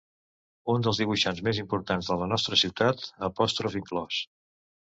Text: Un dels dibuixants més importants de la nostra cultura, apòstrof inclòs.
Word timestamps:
Un 0.73 0.85
dels 0.85 1.01
dibuixants 1.01 1.43
més 1.49 1.59
importants 1.63 2.09
de 2.13 2.19
la 2.23 2.31
nostra 2.33 2.61
cultura, 2.63 3.07
apòstrof 3.31 3.81
inclòs. 3.83 4.23